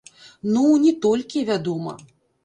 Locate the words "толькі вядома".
1.03-1.93